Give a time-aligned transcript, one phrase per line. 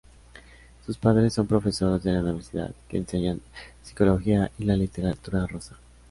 [0.83, 3.39] Sus padres son profesores de la Universidad, que enseñan
[3.83, 5.77] psicología y la literatura rusa.